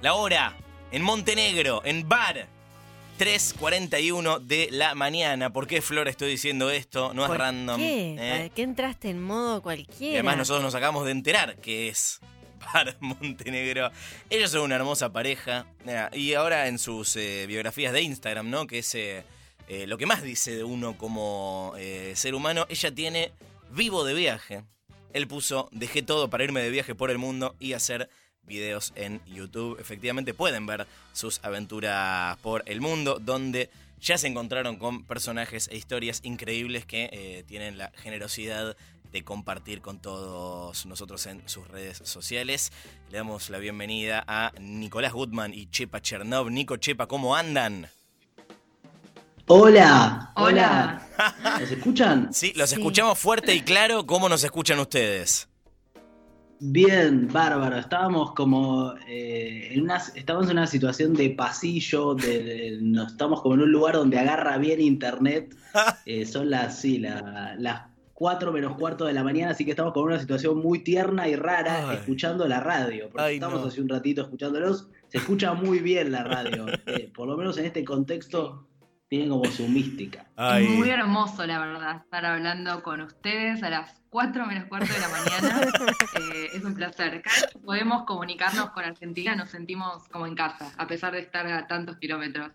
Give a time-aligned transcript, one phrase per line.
[0.00, 0.56] La hora
[0.92, 2.46] en Montenegro, en Bar.
[3.18, 5.52] 3.41 de la mañana.
[5.52, 7.12] ¿Por qué, Flor, estoy diciendo esto?
[7.14, 7.80] No es ¿Por random.
[7.80, 8.14] ¿Qué?
[8.14, 8.30] ¿eh?
[8.30, 10.12] ¿Para qué entraste en modo cualquiera?
[10.12, 12.20] Y además nosotros nos acabamos de enterar que es
[12.72, 13.90] Bar Montenegro.
[14.30, 15.66] Ellos son una hermosa pareja.
[16.12, 18.68] Y ahora en sus eh, biografías de Instagram, ¿no?
[18.68, 19.24] Que es eh,
[19.88, 21.74] lo que más dice de uno como
[22.14, 22.66] ser humano.
[22.68, 23.32] Ella tiene
[23.72, 24.62] vivo de viaje.
[25.12, 28.08] Él puso, dejé todo para irme de viaje por el mundo y hacer
[28.48, 29.78] videos en YouTube.
[29.80, 33.70] Efectivamente pueden ver sus aventuras por el mundo, donde
[34.00, 38.76] ya se encontraron con personajes e historias increíbles que eh, tienen la generosidad
[39.12, 42.72] de compartir con todos nosotros en sus redes sociales.
[43.10, 46.50] Le damos la bienvenida a Nicolás Goodman y Chepa Chernov.
[46.50, 47.88] Nico, Chepa, ¿cómo andan?
[49.50, 51.08] Hola, Hola.
[51.58, 52.32] ¿Nos escuchan?
[52.34, 52.76] Sí, los Sí.
[52.76, 54.04] escuchamos fuerte y claro.
[54.06, 55.47] ¿Cómo nos escuchan ustedes?
[56.60, 57.76] Bien, bárbaro.
[57.78, 63.42] Estábamos como eh, en una, estamos en una situación de pasillo, de, de- no, estamos
[63.42, 65.54] como en un lugar donde agarra bien internet.
[66.06, 67.82] Eh, son las, sí, la- las
[68.14, 71.36] 4 menos cuarto de la mañana, así que estamos con una situación muy tierna y
[71.36, 71.96] rara Ay.
[71.98, 73.08] escuchando la radio.
[73.10, 73.66] Porque Ay, estamos no.
[73.68, 74.88] hace un ratito escuchándolos.
[75.08, 76.66] Se escucha muy bien la radio.
[76.86, 78.66] Eh, por lo menos en este contexto
[79.08, 80.26] tiene como su mística.
[80.62, 85.00] Es muy hermoso, la verdad, estar hablando con ustedes a las 4 menos cuarto de
[85.00, 85.60] la mañana.
[86.18, 87.20] Eh, es un placer.
[87.22, 91.20] Cada vez que podemos comunicarnos con Argentina nos sentimos como en casa, a pesar de
[91.20, 92.50] estar a tantos kilómetros.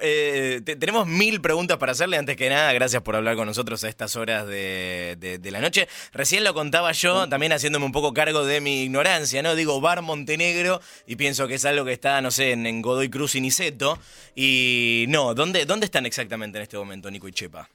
[0.00, 2.16] Eh, te- tenemos mil preguntas para hacerle.
[2.16, 5.60] Antes que nada, gracias por hablar con nosotros a estas horas de, de- de la
[5.60, 5.88] noche.
[6.12, 9.54] Recién lo contaba yo, también haciéndome un poco cargo de mi ignorancia, ¿no?
[9.56, 13.10] Digo Bar Montenegro y pienso que es algo que está, no sé, en, en Godoy
[13.10, 13.98] Cruz y Niceto.
[14.34, 17.68] Y no, ¿dónde, ¿dónde están exactamente en este momento, Nico y Chepa?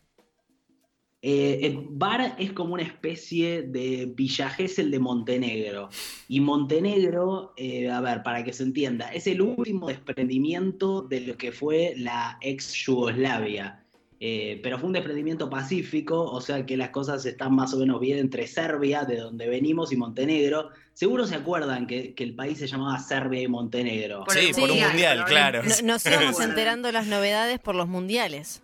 [1.22, 5.90] Eh, el Bar es como una especie de Villa Gesell de Montenegro.
[6.28, 11.36] Y Montenegro, eh, a ver, para que se entienda, es el último desprendimiento de lo
[11.38, 13.82] que fue la ex Yugoslavia.
[14.20, 18.00] Eh, pero fue un desprendimiento pacífico, o sea que las cosas están más o menos
[18.00, 20.70] bien entre Serbia, de donde venimos, y Montenegro.
[20.94, 24.24] Seguro se acuerdan que, que el país se llamaba Serbia y Montenegro.
[24.24, 25.64] Por sí, el por un mundial, claro.
[25.64, 28.62] No- nos íbamos enterando las novedades por los mundiales.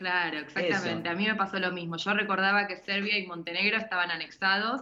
[0.00, 1.06] Claro, exactamente.
[1.06, 1.14] Eso.
[1.14, 1.98] A mí me pasó lo mismo.
[1.98, 4.80] Yo recordaba que Serbia y Montenegro estaban anexados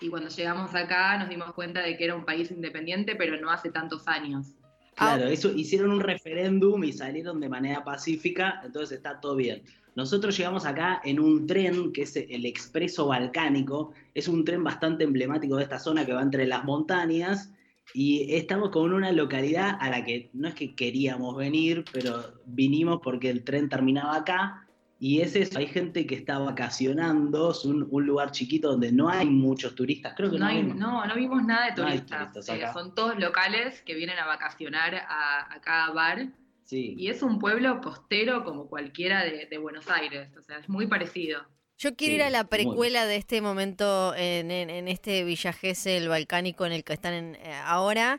[0.00, 3.48] y cuando llegamos acá nos dimos cuenta de que era un país independiente, pero no
[3.48, 4.56] hace tantos años.
[4.96, 9.62] Claro, eso, hicieron un referéndum y salieron de manera pacífica, entonces está todo bien.
[9.94, 15.04] Nosotros llegamos acá en un tren que es el Expreso Balcánico, es un tren bastante
[15.04, 17.52] emblemático de esta zona que va entre las montañas
[17.94, 23.00] y estamos con una localidad a la que no es que queríamos venir, pero vinimos
[23.02, 24.62] porque el tren terminaba acá
[24.98, 29.08] y es eso, hay gente que está vacacionando, es un, un lugar chiquito donde no
[29.10, 31.98] hay muchos turistas, creo que No, no, hay- no, no vimos nada de No hay
[31.98, 32.32] turistas.
[32.32, 36.28] turistas Eh, son todos locales que vienen a vacacionar a, a cada bar.
[36.64, 36.94] Sí.
[36.98, 40.30] Y es un pueblo costero como cualquiera de, de Buenos Aires.
[40.36, 41.42] O sea, es muy parecido.
[41.78, 45.52] Yo quiero Sí, ir a la precuela de este momento en, en- en este Villa
[45.52, 48.18] Gesell balcánico en el que están en- eh, ahora.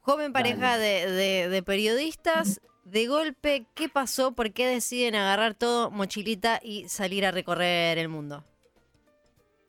[0.00, 4.32] Joven pareja de, de- de periodistas, de golpe, ¿qué pasó?
[4.34, 8.44] ¿Por qué deciden agarrar todo, mochilita y salir a recorrer el mundo?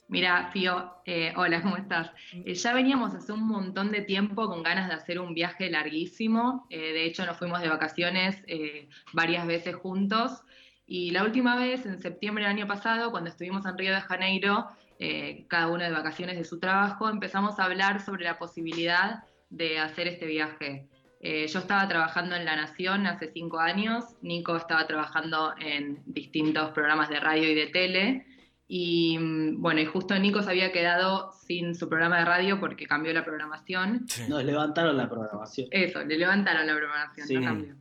[0.08, 2.12] Mira, Fío, eh, hola, ¿cómo estás?
[2.44, 6.68] Eh, ya veníamos hace un montón de tiempo con ganas de hacer un viaje larguísimo.
[6.70, 10.44] Eh, de hecho, nos fuimos de vacaciones eh, varias veces juntos.
[10.88, 14.68] Y la última vez, en septiembre del año pasado, cuando estuvimos en Río de Janeiro,
[15.00, 19.80] eh, cada uno de vacaciones de su trabajo, empezamos a hablar sobre la posibilidad de
[19.80, 20.88] hacer este viaje.
[21.22, 26.70] Eh, yo estaba trabajando en La Nación hace cinco años, Nico estaba trabajando en distintos
[26.72, 28.26] programas de radio y de tele.
[28.68, 32.86] Y mm, bueno, y justo Nico se había quedado sin su programa de radio porque
[32.86, 34.06] cambió la programación.
[34.30, 35.68] Nos levantaron la programación.
[35.72, 37.36] Eso, le levantaron la programación, Sí.
[37.36, 37.76] no cambió.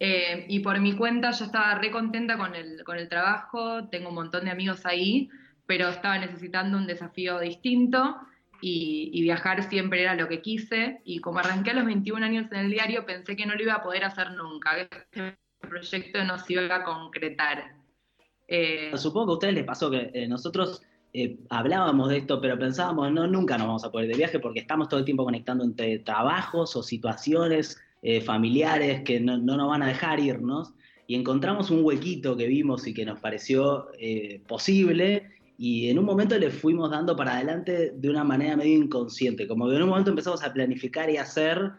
[0.00, 4.08] Eh, y por mi cuenta yo estaba re contenta con el, con el trabajo, tengo
[4.08, 5.28] un montón de amigos ahí,
[5.66, 8.16] pero estaba necesitando un desafío distinto
[8.60, 11.00] y, viajar siempre era lo que quise.
[11.04, 13.74] Y como arranqué a los 21 años en el diario, pensé que no lo iba
[13.74, 17.76] a poder hacer nunca, que este proyecto no se iba a concretar.
[18.48, 20.82] Eh, Supongo que a ustedes les pasó que eh, nosotros
[21.48, 24.88] hablábamos de esto, pero pensábamos, no, nunca nos vamos a poder de viaje porque estamos
[24.88, 29.82] todo el tiempo conectando entre trabajos o situaciones eh, familiares que no, no nos van
[29.82, 30.74] a dejar irnos.
[31.06, 35.30] Y encontramos un huequito que vimos y que nos pareció eh, posible.
[35.56, 39.48] Y en un momento le fuimos dando para adelante de una manera medio inconsciente.
[39.48, 41.72] Como que en un momento empezamos a planificar y hacer,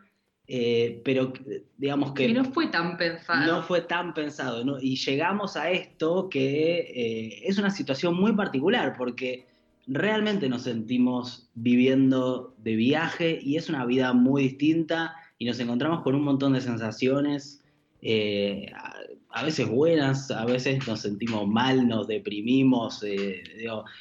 [0.47, 1.31] eh, pero
[1.77, 3.45] digamos que y no fue tan pensado.
[3.45, 4.65] no fue tan pensado.
[4.65, 4.79] ¿no?
[4.81, 9.45] Y llegamos a esto que es una situación muy particular, porque
[9.85, 16.01] realmente nos sentimos viviendo de viaje y es una vida muy distinta y nos encontramos
[16.01, 17.61] con un montón de sensaciones,
[18.07, 18.71] eh,
[19.31, 23.01] a, veces buenas, a veces nos sentimos mal, nos deprimimos.
[23.03, 23.43] Eh,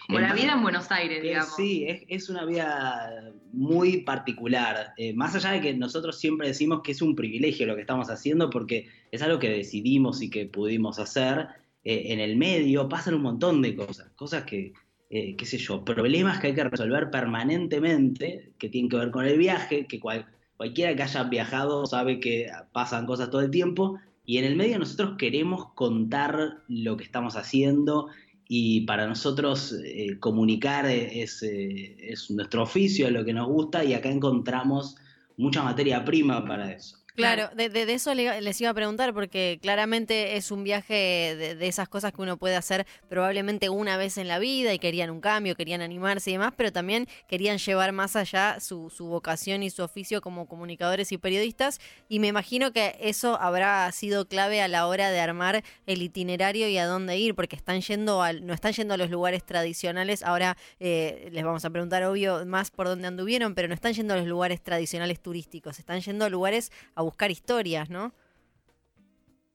[0.06, 1.56] Como la vida en Buenos Aires, digamos.
[1.56, 4.92] Sí, es, una vida muy particular.
[4.98, 8.10] Eh, más allá de que nosotros siempre decimos que es un privilegio lo que estamos
[8.10, 11.48] haciendo porque es algo que decidimos y que pudimos hacer,
[11.82, 14.72] en el medio pasan un montón de cosas, cosas que,
[15.10, 19.36] qué sé yo, problemas que hay que resolver permanentemente, que tienen que ver con el
[19.36, 24.38] viaje, que cual, cualquiera que haya viajado sabe que pasan cosas todo el tiempo y
[24.38, 28.08] en el medio nosotros queremos contar lo que estamos haciendo
[28.48, 33.84] y para nosotros eh, comunicar es, eh, es, nuestro oficio, es lo que nos gusta
[33.84, 34.96] y acá encontramos
[35.36, 36.98] mucha materia prima para eso.
[37.14, 41.88] Claro, de, de, eso les iba a preguntar porque claramente es un viaje de, esas
[41.88, 45.54] cosas que uno puede hacer probablemente una vez en la vida y querían un cambio,
[45.54, 49.84] querían animarse y demás, pero también querían llevar más allá su, su vocación y su
[49.84, 54.88] oficio como comunicadores y periodistas y me imagino que eso habrá sido clave a la
[54.88, 58.94] hora de armar el itinerario y a dónde ir porque están yendo no están yendo
[58.94, 63.54] a los lugares tradicionales, ahora eh, les vamos a preguntar obvio más por dónde anduvieron,
[63.54, 66.72] pero no están yendo a los lugares tradicionales turísticos, están yendo a lugares
[67.04, 68.12] buscar historias, ¿no?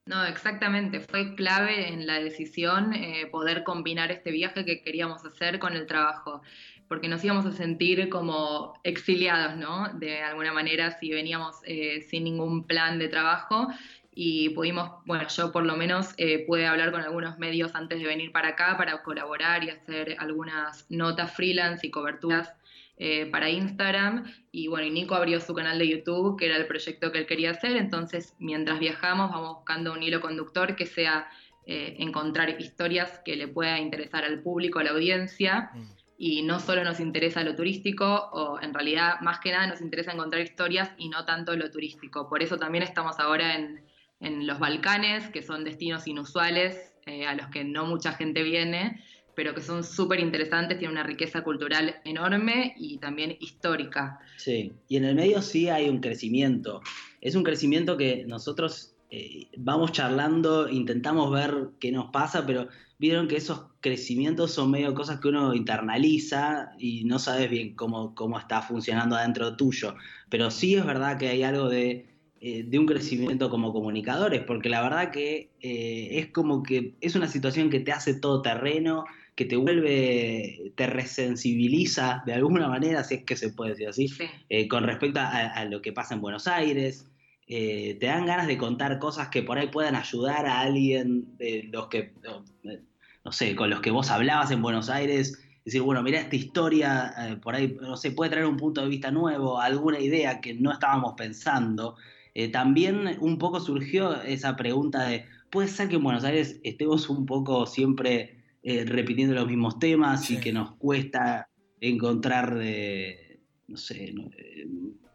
[0.10, 1.01] No, exactamente.
[1.01, 5.86] Fue clave en la decisión eh, poder combinar este viaje que queríamos hacer con el
[5.86, 6.42] trabajo,
[6.88, 9.90] porque nos íbamos a sentir como exiliados, ¿no?
[10.00, 13.68] De alguna manera, si veníamos eh, sin ningún plan de trabajo
[14.22, 18.06] y pudimos, bueno, yo por lo menos eh, pude hablar con algunos medios antes de
[18.06, 22.52] venir para acá para colaborar y hacer algunas notas freelance y coberturas
[23.01, 26.68] eh, para Instagram y bueno, y Nico abrió su canal de YouTube, que era el
[26.68, 31.30] proyecto que él quería hacer, entonces mientras viajamos vamos buscando un hilo conductor que sea
[31.66, 35.72] eh, encontrar historias que le pueda interesar al público, a la audiencia.
[35.74, 35.84] Mm.
[36.22, 40.12] Y no solo nos interesa lo turístico, o en realidad más que nada nos interesa
[40.12, 42.28] encontrar historias y no tanto lo turístico.
[42.28, 43.86] Por eso también estamos ahora en,
[44.19, 49.02] en los Balcanes, que son destinos inusuales eh, a los que no mucha gente viene
[49.40, 54.20] pero que son súper interesantes, tienen una riqueza cultural enorme y también histórica.
[54.36, 56.82] Sí, y en el medio sí hay un crecimiento.
[57.22, 63.30] Es un crecimiento que nosotros eh, vamos charlando, intentamos ver qué nos pasa, pero vieron
[63.30, 68.38] que esos crecimientos son medio cosas que uno internaliza y no sabes bien cómo, cómo
[68.38, 69.96] está funcionando adentro tuyo.
[70.30, 72.10] Pero sí es verdad que hay algo de
[72.42, 77.18] eh, de un crecimiento como comunicadores, porque la verdad que eh, es como que es
[77.18, 79.04] una situación que te hace todo terreno,
[79.40, 84.10] que te vuelve, te resensibiliza de alguna manera, si es que se puede decir así,
[84.50, 87.08] eh, con respecto a, lo que pasa en Buenos Aires.
[87.48, 91.70] Eh, te dan ganas de contar cosas que por ahí puedan ayudar a alguien de
[91.72, 92.12] los que,
[93.24, 95.42] no sé, con los que vos hablabas en Buenos Aires.
[95.64, 98.90] Decir, bueno, mira esta historia, eh, por ahí, no sé, puede traer un punto de
[98.90, 101.96] vista nuevo, alguna idea que no estábamos pensando.
[102.52, 107.26] también un poco surgió esa pregunta de, ¿puede ser que en Buenos Aires estemos un
[107.26, 114.14] poco siempre eh, repitiendo los mismos temas y que nos cuesta encontrar, eh, no sé,
[114.38, 114.68] eh,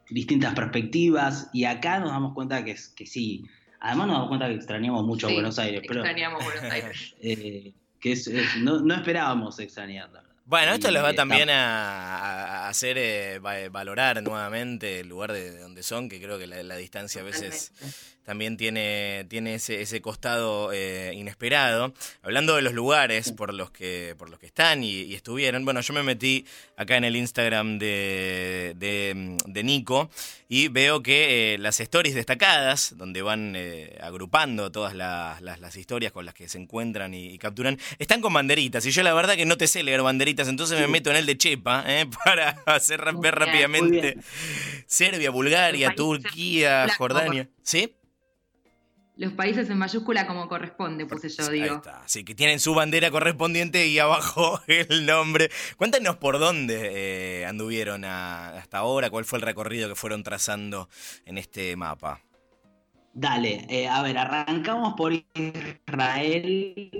[0.08, 1.50] distintas perspectivas.
[1.52, 3.44] Y acá nos damos cuenta que, que sí.
[3.80, 5.82] Además nos damos cuenta que extrañamos mucho a Buenos Aires.
[5.84, 7.14] Extrañamos Buenos Aires.
[7.20, 8.14] que
[8.60, 10.24] no, no esperábamos extrañarla.
[10.46, 13.40] Bueno, esto les va también a, hacer
[13.70, 17.72] valorar nuevamente el lugar de, donde son, que creo que la distancia a veces
[18.24, 21.92] también tiene, tiene ese, ese costado eh, inesperado.
[22.22, 25.94] Hablando de los lugares por los que, por los que están y, estuvieron, bueno, yo
[25.94, 26.44] me metí
[26.76, 30.10] acá en el Instagram de, de, Nico
[30.48, 36.12] y veo que eh, las stories destacadas, donde van eh, agrupando todas las, las, historias
[36.12, 38.84] con las que se encuentran y, capturan, están con banderitas.
[38.86, 41.26] Y yo la verdad que no te sé leer banderitas, entonces me meto en el
[41.26, 41.84] de Chepa
[42.24, 44.16] para hacer ver rápidamente
[44.86, 47.48] Serbia, Bulgaria, Turquía, Jordania.
[47.62, 47.94] ¿Sí?
[49.16, 51.64] Los países en mayúscula como corresponde, puse yo, digo.
[51.64, 52.02] Ahí está.
[52.06, 55.50] Sí, que tienen su bandera correspondiente y abajo el nombre.
[55.76, 60.88] Cuéntanos por dónde eh, anduvieron hasta ahora, cuál fue el recorrido que fueron trazando
[61.26, 62.20] en este mapa.
[63.12, 66.90] Dale, eh, a ver, arrancamos por Israel.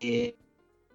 [0.00, 0.36] Eh,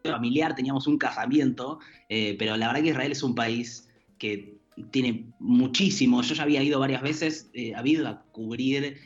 [0.04, 4.58] familiar, teníamos un casamiento, pero la verdad que Israel es un país que
[4.92, 6.22] tiene muchísimo.
[6.22, 9.00] Yo ya había ido varias veces, había ido a cubrir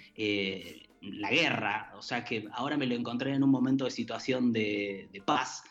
[1.01, 5.10] la guerra, o sea que ahora me lo encontré en un momento de situación de,
[5.25, 5.63] paz.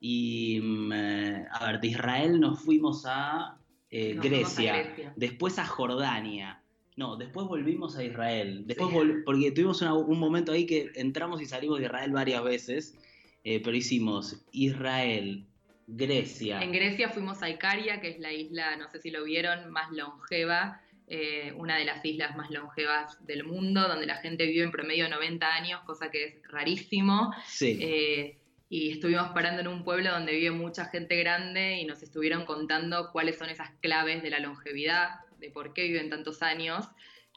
[0.00, 3.58] Y mm, eh, a ver, de Israel nos fuimos a,
[3.90, 6.62] eh, Grecia, después a Jordania.
[6.96, 8.64] No, después volvimos a Israel.
[8.66, 8.90] Después
[9.24, 12.98] porque tuvimos un momento ahí que entramos y salimos de Israel varias veces,
[13.44, 15.46] eh, pero hicimos Israel,
[15.86, 16.60] Grecia.
[16.60, 19.92] En Grecia fuimos a Icaria, que es la isla, no sé si lo vieron, más
[19.92, 20.80] longeva,
[21.10, 25.08] eh, una de las islas más longevas del mundo, donde la gente vive en promedio
[25.08, 27.32] 90 años, cosa que es rarísimo.
[27.46, 27.78] Sí.
[27.80, 28.36] Eh,
[28.68, 33.10] y estuvimos parando en un pueblo donde vive mucha gente grande y nos estuvieron contando
[33.10, 35.08] cuáles son esas claves de la longevidad,
[35.40, 36.84] de por qué viven tantos años.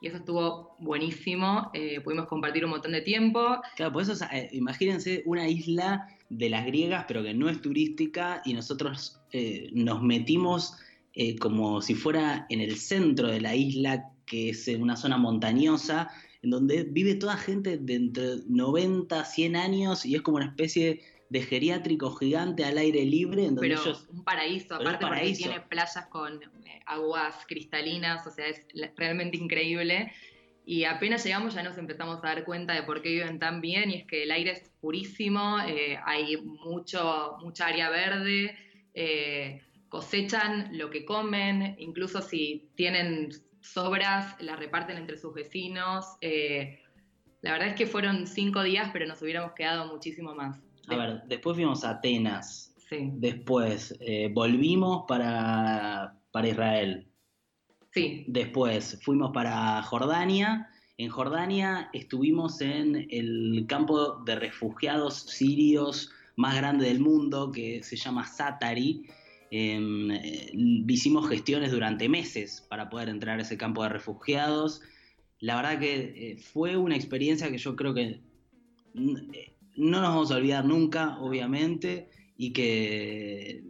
[0.02, 3.62] Y eso estuvo buenísimo, eh, pudimos compartir un montón de tiempo.
[3.78, 4.14] Claro, por eso,
[4.52, 9.22] imagínense una isla de las griegas, pero que no es turística, y nosotros
[9.72, 10.76] nos metimos
[11.40, 16.10] como si fuera en el centro de la isla, que es en una zona montañosa,
[16.42, 21.02] en donde vive toda gente de entre 90, 100 años, y es como una especie
[21.32, 23.44] de geriátrico gigante al aire libre.
[23.46, 24.08] En donde pero ellos...
[24.10, 28.66] un paraíso, aparte porque tiene playas con eh, aguas cristalinas, o sea, es
[28.98, 30.12] realmente increíble.
[30.66, 33.90] Y apenas llegamos ya nos empezamos a dar cuenta de por qué viven tan bien
[33.92, 38.56] y es que el aire es purísimo, eh, hay mucho, mucha área verde,
[38.94, 43.30] eh, cosechan lo que comen, incluso si tienen
[43.60, 46.06] sobras, las reparten entre sus vecinos.
[47.42, 50.58] la verdad es que fueron cinco días, pero nos hubiéramos quedado muchísimo más.
[50.88, 52.74] A ver, después fuimos a Atenas.
[52.90, 53.12] Sí.
[53.16, 57.08] Después eh, volvimos para, para Israel.
[57.92, 58.24] Sí.
[58.30, 60.70] Después fuimos para Jordania.
[60.98, 67.98] En Jordania estuvimos en el campo de refugiados sirios más grande del mundo, que se
[67.98, 69.06] llama Satari.
[69.54, 70.50] Em, eh,
[70.88, 74.82] hicimos gestiones durante meses para poder entrar a ese campo de refugiados.
[75.40, 78.22] La verdad que eh, fue una experiencia que yo creo que
[78.94, 79.22] no
[79.76, 83.64] nos vamos a olvidar nunca, obviamente, y que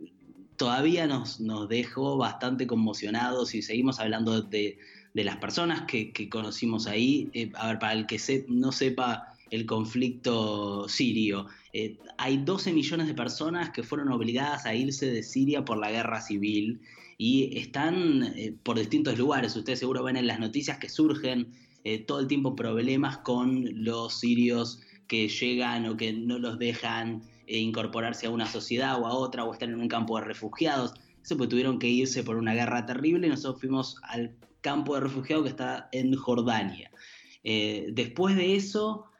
[0.55, 4.77] todavía nos, nos dejó bastante conmocionados y seguimos hablando de,
[5.15, 7.31] las personas que, conocimos ahí.
[7.33, 13.07] Eh, a ver, para el que no sepa el conflicto sirio, eh, hay 12 millones
[13.07, 16.81] de personas que fueron obligadas a irse de Siria por la guerra civil
[17.17, 19.55] y están eh, por distintos lugares.
[19.55, 21.53] Ustedes seguro ven en las noticias que surgen
[22.05, 24.81] todo el tiempo problemas con los sirios
[25.11, 29.43] que llegan o que no los dejan eh, incorporarse a una sociedad o a otra
[29.43, 30.93] o están en un campo de refugiados.
[31.21, 35.01] Eso pues tuvieron que irse por una guerra terrible y nosotros fuimos al campo de
[35.01, 36.91] refugiados que está en Jordania.
[37.43, 39.10] Eh, después de eso,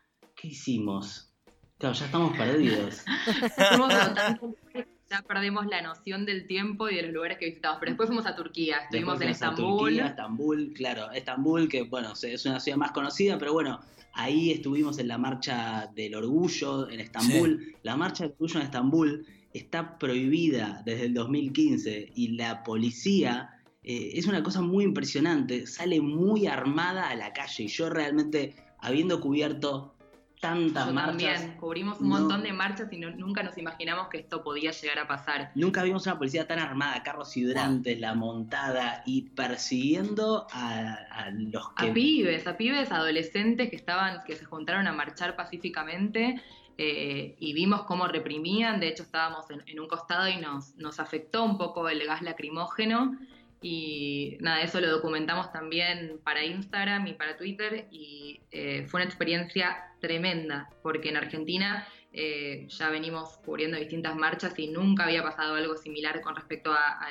[0.42, 1.34] ¿qué hicimos?
[1.78, 3.04] Claro, ya estamos perdidos.
[5.10, 7.78] ya perdimos la noción del tiempo y de los lugares que visitamos.
[7.80, 9.80] Pero después fuimos a Turquía, estuvimos en Estambul.
[9.80, 13.80] Turquía, Estambul, claro, Estambul, que bueno, es una ciudad más conocida, pero bueno,
[14.14, 17.76] Ahí estuvimos en la marcha del orgullo en Estambul.
[17.84, 23.50] La marcha del orgullo en Estambul está prohibida desde el 2015 y la policía
[23.84, 28.56] eh, es una cosa muy impresionante, sale muy armada a la calle y yo realmente,
[28.80, 29.96] habiendo cubierto
[30.42, 31.08] tantas marchas.
[31.08, 35.08] También cubrimos un montón de marchas y nunca nos imaginamos que esto podía llegar a
[35.08, 35.52] pasar.
[35.56, 41.92] Nunca vimos una policía tan armada, carros hidrantes, la montada y persiguiendo a, los que...
[41.92, 46.42] A pibes, a pibes adolescentes que estaban, que se juntaron a marchar pacíficamente.
[46.78, 51.44] Eh, y vimos cómo reprimían, de hecho estábamos en, un costado y nos, nos afectó
[51.44, 53.20] un poco el gas lacrimógeno,
[53.62, 59.06] y nada, eso lo documentamos también para Instagram y para Twitter y eh, fue una
[59.06, 65.56] experiencia tremenda, porque en Argentina eh, ya venimos cubriendo distintas marchas y nunca había pasado
[65.56, 67.08] algo similar con respecto a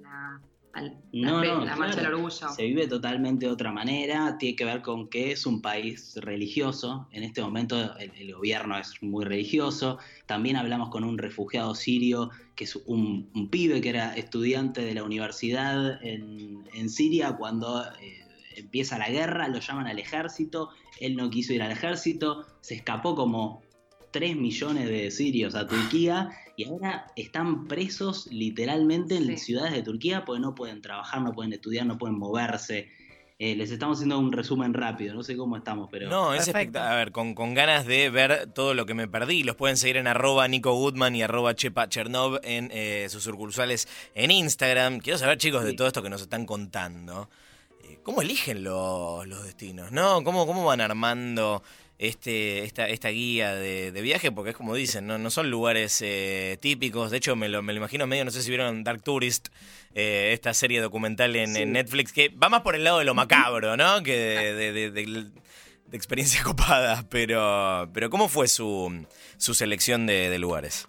[0.00, 0.40] la
[1.12, 2.48] no, la marcha del orgullo.
[2.50, 7.08] Se vive totalmente de otra manera, tiene que ver con que es un país religioso,
[7.12, 12.64] en este momento el, gobierno es muy religioso, también hablamos con un refugiado sirio, que
[12.64, 17.36] es un, pibe que era estudiante de la universidad en, Siria.
[17.36, 17.84] Cuando...
[18.00, 18.24] Eh,
[18.58, 20.70] empieza la guerra, lo llaman al ejército,
[21.00, 23.62] él no quiso ir al ejército, se escapó como
[24.10, 30.24] 3 millones de sirios a Turquía y ahora están presos literalmente en ciudades de Turquía
[30.24, 32.90] porque no pueden trabajar, no pueden estudiar, no pueden moverse.
[33.40, 36.10] Eh, les estamos haciendo un resumen rápido, no sé cómo estamos, pero...
[36.10, 36.92] No, es espectacular.
[36.92, 39.44] A ver, con, ganas de ver todo lo que me perdí.
[39.44, 43.86] Los pueden seguir en arroba Nico Goodman y arroba Chepa Chernov en eh, sus sucursales
[44.16, 44.98] en Instagram.
[44.98, 47.30] Quiero saber, chicos, de todo esto que nos están contando.
[47.84, 49.92] Eh, ¿Cómo eligen los, los destinos?
[49.92, 50.24] ¿No?
[50.24, 51.62] ¿Cómo, ¿Cómo van armando
[51.98, 56.56] este, esta, esta guía de, viaje, porque es como dicen, no, no son lugares eh,
[56.60, 57.10] típicos.
[57.10, 59.48] De hecho, me lo, me lo imagino medio, no sé si vieron Dark Tourist,
[59.94, 63.76] eh, esta serie documental en, Netflix, que va más por el lado de lo macabro,
[63.76, 64.02] ¿no?
[64.02, 65.26] Que de, de,
[65.92, 67.04] experiencia copada.
[67.10, 70.88] Pero, pero ¿cómo fue su, su selección de lugares?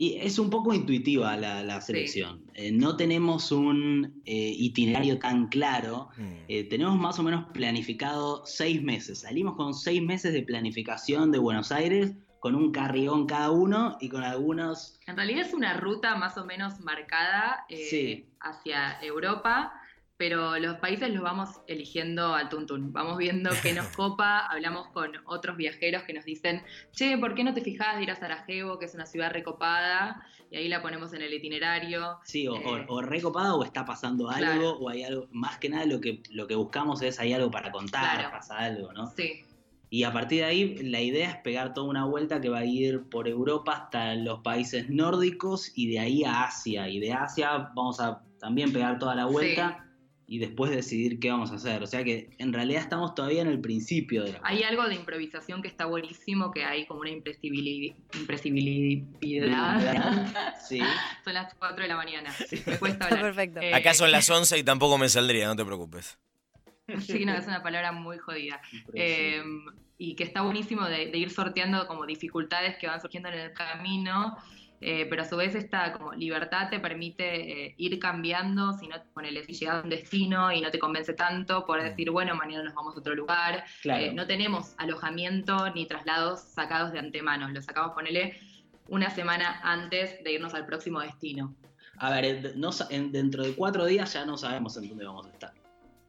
[0.00, 2.44] Y es un poco intuitiva la, selección.
[2.54, 6.10] Eh, no tenemos un eh, itinerario tan claro.
[6.16, 6.34] Mm.
[6.46, 9.20] Eh, tenemos más o menos planificado seis meses.
[9.20, 14.08] Salimos con seis meses de planificación de Buenos Aires, con un carrión cada uno y
[14.08, 14.98] con algunos...
[15.06, 19.72] En realidad es una ruta más o menos marcada eh, hacia Europa,
[20.18, 22.92] pero los países los vamos eligiendo al tuntún.
[22.92, 27.44] Vamos viendo qué nos copa, hablamos con otros viajeros que nos dicen, che, ¿por qué
[27.44, 30.26] no te fijas de ir a Sarajevo, que es una ciudad recopada?
[30.50, 32.18] Y ahí la ponemos en el itinerario.
[32.24, 36.00] Sí, o, eh, recopada o está pasando algo, o hay algo, más que nada lo
[36.00, 39.06] que, lo que buscamos es hay algo para contar, pasa algo, ¿no?
[39.16, 39.44] Sí.
[39.90, 42.64] Y a partir de ahí, la idea es pegar toda una vuelta que va a
[42.64, 46.88] ir por Europa hasta los países nórdicos y de ahí a Asia.
[46.88, 49.87] Y de Asia vamos a también pegar toda la vuelta
[50.30, 51.82] y después decidir qué vamos a hacer.
[51.82, 54.94] O sea que en realidad estamos todavía en el principio de la Hay algo de
[54.94, 57.96] improvisación que está buenísimo, que hay como una impresibilidad.
[60.68, 60.80] sí.
[61.24, 62.30] Son las 4 de la mañana.
[62.66, 63.20] Me cuesta hablar.
[63.28, 63.60] Perfecto.
[63.60, 66.18] Eh, Acá son las 11 y tampoco me saldría, no te preocupes.
[67.00, 68.60] Sí, no, es una palabra muy jodida.
[68.92, 69.42] Eh,
[69.96, 74.36] y que está buenísimo de, ir sorteando como dificultades que van surgiendo en el camino
[74.80, 78.96] eh, pero a su vez esta como libertad te permite eh, ir cambiando, si no,
[79.12, 81.82] ponele, si llegas a un destino y no te convence tanto, mm.
[81.82, 83.64] decir, bueno, mañana nos vamos a otro lugar.
[83.84, 88.38] Eh, no tenemos alojamiento ni traslados sacados de antemano, los sacamos, ponele,
[88.88, 91.54] una semana antes de irnos al próximo destino.
[91.96, 95.57] A ver, dentro de cuatro días ya no sabemos en dónde vamos a estar.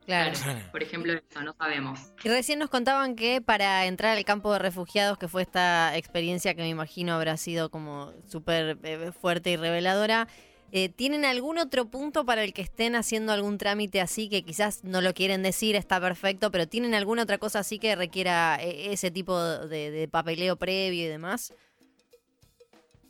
[0.10, 0.34] Claro.
[0.72, 2.00] Por ejemplo, eso no sabemos.
[2.24, 6.56] Y recién nos contaban que para entrar al campo de refugiados, que fue esta experiencia
[6.56, 10.28] que me imagino habrá sido como súper eh, fuerte y reveladora,
[10.72, 14.84] eh, ¿tienen algún otro punto para el que estén haciendo algún trámite así que quizás
[14.84, 18.92] no lo quieren decir, está perfecto, pero tienen alguna otra cosa así que requiera eh,
[18.92, 21.54] ese tipo de, papeleo previo y demás?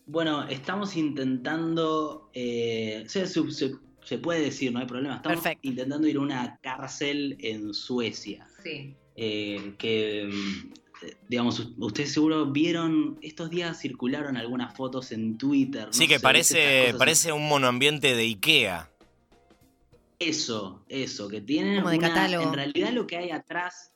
[0.06, 3.26] Bueno, estamos intentando, se
[4.18, 5.18] puede decir, no hay problema.
[5.18, 8.48] Estamos intentando ir a una cárcel en Suecia.
[8.64, 8.96] Sí.
[9.16, 10.74] Eh, que, mm,
[11.28, 15.90] digamos, ustedes seguro vieron, estos días circularon algunas fotos en Twitter.
[15.92, 18.90] Sí, que parece, parece un monoambiente de Ikea.
[20.20, 22.44] Eso, eso, que tienen Como de catálogo.
[22.44, 23.94] En realidad lo que hay atrás,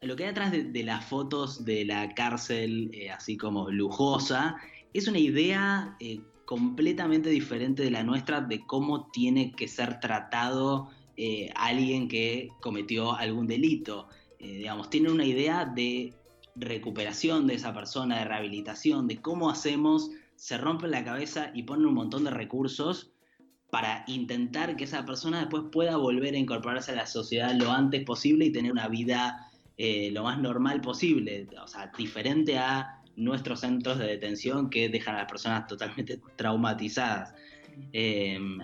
[0.00, 4.56] lo que hay atrás de, las fotos de la cárcel, eh, así como lujosa,
[4.92, 10.90] es una idea eh, completamente diferente de la nuestra de cómo tiene que ser tratado
[11.16, 14.08] eh, alguien que cometió algún delito.
[14.40, 16.12] Eh, digamos, tiene una idea de
[16.56, 21.86] recuperación de esa persona, de rehabilitación, de cómo hacemos, se rompen la cabeza y ponen
[21.86, 23.12] un montón de recursos
[23.70, 28.02] para intentar que esa persona después pueda volver a incorporarse a la sociedad lo antes
[28.02, 33.60] posible y tener una vida eh, lo más normal posible, o sea, diferente a nuestros
[33.60, 37.34] centros de detención que dejan a las personas totalmente traumatizadas.
[37.92, 38.58] Em,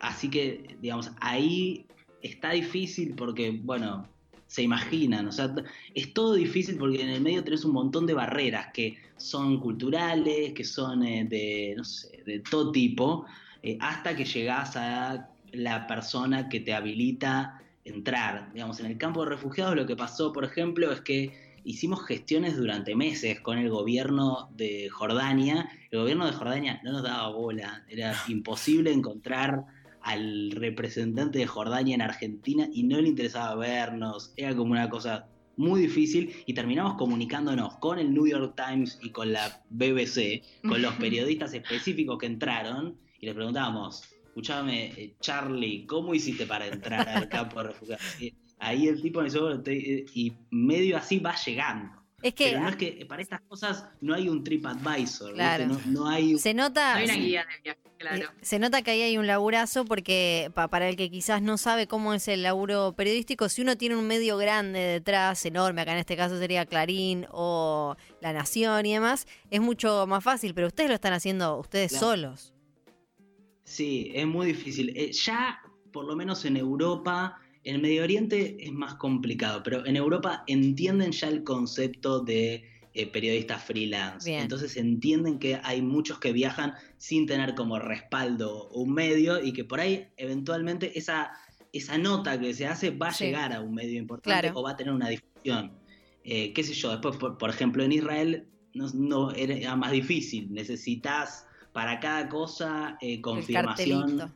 [0.00, 1.86] así que, digamos, ahí
[2.22, 4.08] está difícil porque, bueno,
[4.46, 5.54] se imaginan, o sea,
[5.94, 10.52] es todo difícil porque en el medio tenés un montón de barreras que son culturales,
[10.54, 13.26] que son eh, de, no sé, de todo tipo,
[13.62, 18.50] eh, hasta que llegás a la persona que te habilita entrar.
[18.52, 22.56] Digamos, en el campo de refugiados lo que pasó, por ejemplo, es que hicimos gestiones
[22.56, 25.70] durante meses con el gobierno de Jordania.
[25.90, 29.64] El gobierno de Jordania no nos daba bola, era imposible encontrar
[30.02, 35.26] al representante de Jordania en Argentina y no le interesaba vernos, era como una cosa
[35.56, 40.80] muy difícil y terminamos comunicándonos con el New York Times y con la BBC, con
[40.80, 47.06] los periodistas específicos que entraron y le preguntábamos, escúchame, eh, Charlie, ¿cómo hiciste para entrar
[47.08, 48.02] al campo de refugiados?
[48.60, 49.28] ahí el tipo me
[50.14, 52.00] y medio así va llegando.
[52.22, 55.34] Es que, Pero no es que para estas cosas no hay un TripAdvisor,
[55.66, 56.38] no, no, hay...
[56.38, 56.96] Se nota...
[56.96, 58.24] hay una guía de viaje, claro.
[58.24, 61.86] Eh, se nota que ahí hay un laburazo porque para el que quizás no sabe
[61.86, 65.98] cómo es el laburo periodístico, si uno tiene un medio grande detrás, enorme, acá en
[65.98, 70.90] este caso sería Clarín o La Nación y demás, es mucho más fácil, pero ustedes
[70.90, 72.52] lo están haciendo ustedes solos.
[73.64, 74.92] Sí, es muy difícil.
[74.94, 75.58] Eh, ya,
[75.90, 81.12] por lo menos en Europa en Medio Oriente es más complicado, pero en Europa entienden
[81.12, 84.36] ya el concepto de eh, periodistas freelance.
[84.36, 89.64] Entonces entienden que hay muchos que viajan sin tener como respaldo un medio y que
[89.64, 91.32] por ahí eventualmente esa,
[91.72, 94.76] esa nota que se hace va a llegar a un medio importante o va a
[94.76, 95.72] tener una difusión.
[96.24, 100.52] Eh, qué sé yo, después, por, ejemplo, en Israel no, era más difícil.
[100.52, 104.32] Necesitas para cada cosa eh, confirmación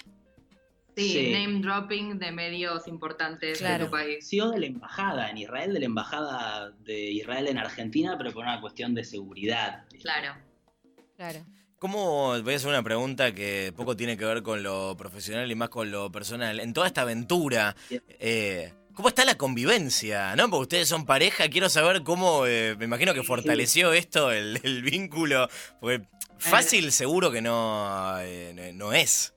[0.97, 4.27] Sí, name dropping de medios importantes de tu país.
[4.27, 8.33] Sí, o de la embajada en Israel, de la embajada de Israel en Argentina, pero
[8.33, 9.85] por una cuestión de seguridad.
[10.01, 10.35] Claro.
[11.17, 11.45] Claro.
[11.79, 15.55] ¿Cómo, voy a hacer una pregunta que poco tiene que ver con lo profesional y
[15.55, 16.61] más con lo personal?
[16.61, 20.37] En toda esta aventura, eh, ¿Cómo está la convivencia?
[20.37, 20.49] ¿No?
[20.49, 21.49] Porque ustedes son pareja.
[21.49, 22.47] Quiero saber cómo.
[22.47, 25.49] eh, me imagino que fortaleció esto, el, el vínculo.
[25.81, 26.07] Porque
[26.39, 29.34] fácil, seguro que no, eh, no es.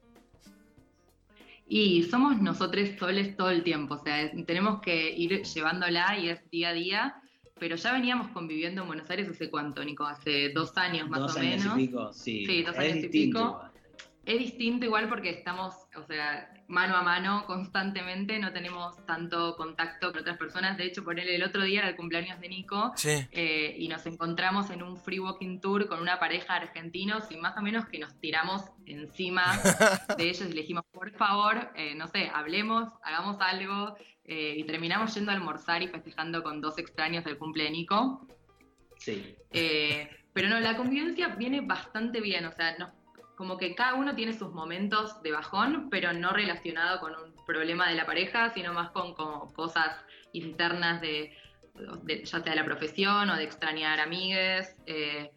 [1.69, 6.49] Y somos nosotros soles todo el tiempo, o sea, tenemos que ir llevándola y es
[6.49, 7.15] día a día,
[7.59, 11.35] pero ya veníamos conviviendo en Buenos Aires hace cuánto, Nico, hace dos años más dos
[11.35, 11.77] o años menos.
[11.77, 12.45] y pico, sí.
[12.45, 13.61] Sí, dos Es años y pico.
[14.25, 20.11] Es distinto igual porque estamos, o sea, mano a mano constantemente, no tenemos tanto contacto
[20.11, 20.77] con otras personas.
[20.77, 23.25] De hecho, por él el otro día era el cumpleaños de Nico Sí.
[23.31, 27.37] eh, y nos encontramos en un free walking tour con una pareja de argentinos y
[27.37, 29.43] más o menos que nos tiramos encima
[30.17, 34.63] de ellos y le dijimos, por favor, eh, no sé, hablemos, hagamos algo eh, y
[34.65, 38.27] terminamos yendo a almorzar y festejando con dos extraños del cumple de Nico.
[38.97, 39.35] Sí.
[39.51, 42.91] Eh, pero no, la convivencia viene bastante bien, o sea, no-
[43.37, 47.87] como que cada uno tiene sus momentos de bajón, pero no relacionado con un problema
[47.87, 49.95] de la pareja, sino más con, como cosas
[50.33, 51.31] internas de,
[52.03, 54.75] de- ya sea de la profesión o de extrañar amigues.
[54.87, 55.29] eh,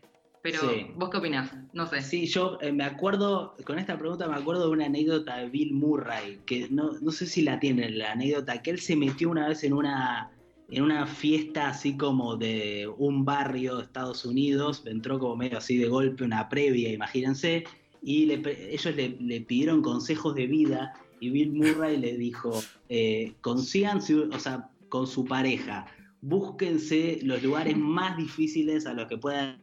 [0.42, 0.86] pero, Sí.
[0.94, 1.52] ¿vos qué opinás?
[1.74, 2.00] No sé.
[2.00, 5.74] Sí, yo eh, me acuerdo, con esta pregunta me acuerdo de una anécdota de Bill
[5.74, 9.48] Murray, que no, no sé si la tienen, la anécdota, que él se metió una
[9.48, 10.30] vez en una,
[10.70, 15.76] en una fiesta así como de un barrio de Estados Unidos, entró como medio así
[15.76, 17.64] de golpe, una previa, imagínense,
[18.02, 24.14] y le ellos le, pidieron consejos de vida y Bill Murray le dijo, eh, consíganse,
[24.14, 25.86] o sea, con su pareja,
[26.22, 29.60] búsquense los lugares más difíciles a los que puedan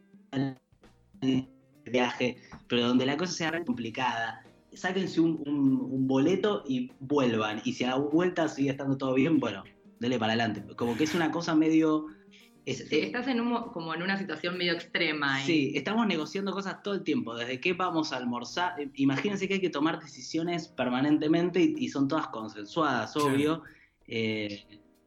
[1.84, 2.36] viaje,
[2.68, 7.60] pero donde la cosa sea complicada, sáquense un boleto y vuelvan.
[7.64, 9.64] Y si a la vuelta sigue estando todo bien, bueno,
[10.00, 10.62] dele para adelante.
[10.76, 12.06] Como que es una cosa medio...
[12.70, 15.40] es- Sí, estás en un, como en una situación medio extrema.
[15.40, 18.80] Sí, estamos negociando cosas todo el tiempo, desde qué vamos a almorzar.
[18.80, 23.62] eh, Imagínense que hay que tomar decisiones permanentemente y, y son todas consensuadas, obvio.
[24.06, 24.64] Eh,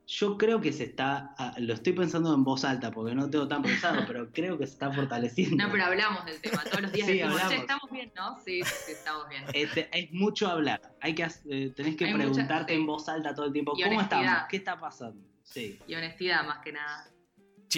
[0.07, 3.47] yo creo que se está, ah, lo estoy pensando en voz alta porque no tengo
[3.47, 5.55] tan pensado, pero creo que se está fortaleciendo.
[5.63, 6.63] No, pero hablamos del tema.
[6.65, 7.61] Todos los días Sí, decimos, hablamos.
[7.61, 8.37] estamos bien, ¿no?
[8.43, 9.43] Sí, sí, estamos bien.
[9.53, 10.81] Este, hay mucho hablar.
[10.99, 12.79] Hay que, eh, tenés que Hay mucha- preguntarte sí.
[12.79, 13.73] en voz alta todo el tiempo.
[13.77, 14.21] Y ¿Cómo honestidad.
[14.23, 14.47] estamos?
[14.49, 15.25] ¿Qué está pasando?
[15.43, 15.79] Sí.
[15.87, 17.09] Y honestidad más que nada.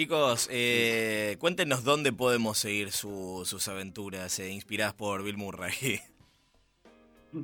[0.04, 5.74] Chicos, eh, cuéntenos dónde podemos seguir su- sus aventuras eh, inspiradas por Bill Murray.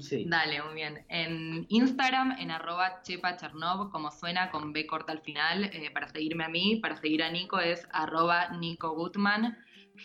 [0.00, 0.24] Sí.
[0.28, 1.04] Dale, muy bien.
[1.08, 6.44] En Instagram, en arroba chepachernov, como suena con B corta al final, eh, para seguirme
[6.44, 9.58] a mí, para seguir a Nico es arroba Nico Gutman,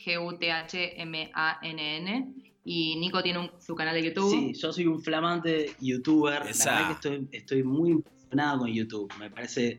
[0.03, 2.33] G-U-T-H-M-A-N-N.
[2.63, 4.31] Y Nico tiene un- su canal de YouTube.
[4.31, 6.41] Sí, yo soy un flamante youtuber.
[6.47, 6.71] Esa.
[6.71, 9.13] La verdad que estoy, estoy muy impresionado con YouTube.
[9.19, 9.77] Me parece.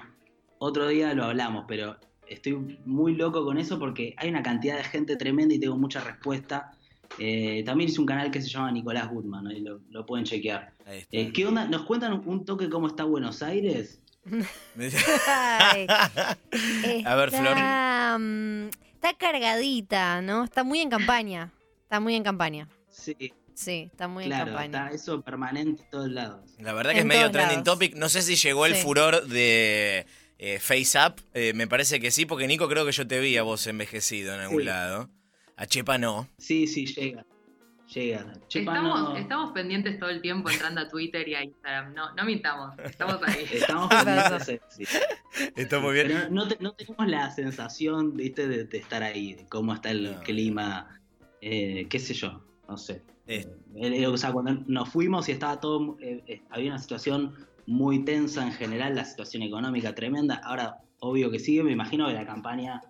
[0.58, 1.96] Otro día lo hablamos, pero
[2.28, 6.00] estoy muy loco con eso porque hay una cantidad de gente tremenda y tengo mucha
[6.00, 6.72] respuesta.
[7.18, 10.72] Eh, también hice un canal que se llama Nicolás Goodman, ahí lo, lo pueden chequear.
[10.86, 11.16] Ahí está.
[11.16, 11.66] Eh, ¿Qué onda?
[11.66, 14.00] ¿Nos cuentan un- toque cómo está Buenos Aires?
[15.28, 15.86] Ay,
[17.04, 17.46] A ver, Flor.
[17.46, 20.44] está, mm, está cargadita, ¿no?
[20.44, 21.52] Está muy en campaña.
[21.82, 22.68] Está muy en campaña.
[22.90, 23.14] Sí,
[23.54, 24.84] Sí, está muy en claro, campaña.
[24.86, 26.40] está eso permanente en todos lados.
[26.58, 27.64] La verdad que es medio trending lados.
[27.72, 27.94] topic.
[27.94, 28.82] No sé si llegó el Sí.
[28.82, 30.04] furor de
[30.38, 31.14] eh, Face Up.
[31.34, 34.34] Eh, me parece que sí, porque Nico creo que yo te vi a vos envejecido
[34.34, 34.66] en algún Sí.
[34.66, 35.08] lado.
[35.56, 36.28] A Chepa no.
[36.38, 37.24] Sí, sí, llega.
[37.94, 38.32] Llega.
[38.48, 41.94] Chepa, Estamos, no- estamos pendientes todo el tiempo entrando a Twitter y a Instagram.
[41.94, 43.46] No, no mintamos, estamos ahí.
[43.52, 44.84] Estamos pendientes, sí.
[45.54, 46.08] Está muy bien.
[46.08, 49.90] Pero no, te- no tenemos la sensación, viste, de, de estar ahí, de cómo está
[49.92, 50.20] el No.
[50.22, 51.00] clima,
[51.40, 53.02] eh, qué sé yo, no sé.
[53.28, 53.46] Eh,
[53.76, 57.34] eh, o sea, cuando nos fuimos y estaba todo, eh, eh, había una situación
[57.66, 60.40] muy tensa en general, la situación económica tremenda.
[60.44, 62.80] Ahora, obvio que sigue, me imagino que la campaña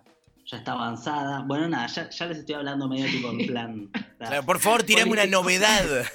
[0.45, 1.43] ya está avanzada.
[1.45, 3.89] Bueno, nada, ya, ya les estoy hablando medio tipo en plan.
[4.17, 5.85] Claro, por favor, tirame una novedad.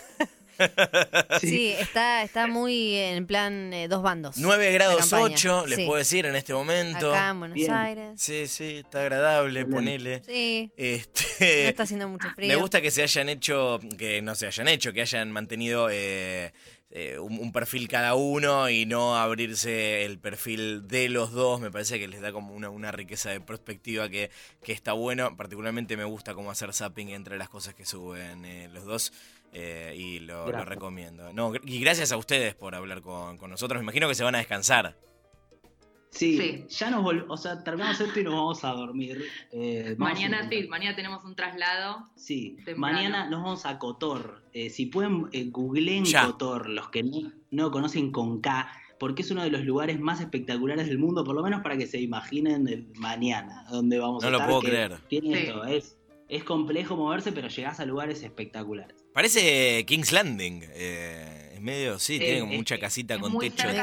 [1.41, 4.37] Sí, está, está muy en plan eh, dos bandos.
[4.37, 5.87] 9 La grados campaña, 8, les sí.
[5.87, 7.11] puedo decir en este momento.
[7.13, 7.73] Acá en Buenos Bien.
[7.73, 8.11] Aires.
[8.23, 9.75] Sí, sí, está agradable, Excelente.
[9.75, 10.23] ponele.
[10.25, 12.49] Sí, no Este, está haciendo mucho frío.
[12.49, 16.53] me gusta que se hayan hecho, que no se hayan hecho, que hayan mantenido eh,
[16.93, 21.61] eh, un, un perfil cada uno y no abrirse el perfil de los dos.
[21.61, 24.31] Me parece que les da como una, una riqueza de perspectiva que,
[24.63, 25.37] que está bueno.
[25.37, 29.13] Particularmente me gusta cómo hacer zapping entre las cosas que suben eh, los dos.
[29.53, 31.33] eh, y lo, lo recomiendo.
[31.33, 33.79] No, y gracias a ustedes por hablar con, con nosotros.
[33.81, 34.97] Me imagino que se van a descansar.
[36.13, 36.65] Sí, Sí.
[36.69, 39.25] ya nos volvemos, o sea, terminamos esto y nos vamos a dormir.
[39.51, 42.11] Eh, vamos Mañana sí, mañana tenemos un traslado.
[42.17, 42.79] Sí, temprano.
[42.81, 44.43] mañana nos vamos a Cotor.
[44.53, 46.27] Eh, si pueden, eh, googleen Ya.
[46.27, 50.21] Cotor, los que no, no conocen con K, porque es uno de los lugares más
[50.21, 54.29] espectaculares del mundo, por lo menos para que se imaginen el mañana, donde vamos No
[54.29, 54.49] a lo estar.
[54.51, 54.99] puedo que creer.
[55.09, 55.43] Tiene Sí.
[55.47, 55.97] esto, es,
[56.29, 58.97] es complejo moverse, pero llegás a lugares espectaculares.
[59.15, 60.63] Parece King's Landing.
[60.75, 63.75] eh, es medio, sí, Sí, tiene como mucha casita Es con muy techo de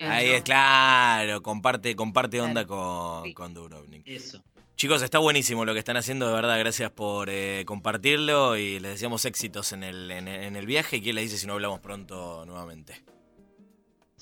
[0.00, 3.34] Ahí es claro, comparte, comparte onda con, Sí.
[3.34, 4.02] con Dubrovnik.
[4.06, 4.42] Eso.
[4.76, 8.92] Chicos, está buenísimo lo que están haciendo, de verdad, gracias por eh, compartirlo y les
[8.92, 10.98] deseamos éxitos en el, en, el- en el viaje.
[10.98, 13.02] ¿Y quién le dice si no hablamos pronto nuevamente?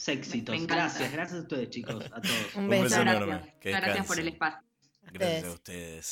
[0.07, 0.59] Éxitos.
[0.59, 0.67] Me.
[0.67, 2.55] Gracias, gracias a ustedes, chicos, a todos.
[2.55, 3.01] Un Un beso.
[3.01, 3.55] enorme.
[3.63, 4.07] gracias.
[4.07, 4.61] Por el espacio.
[5.13, 6.05] Gracias a ustedes.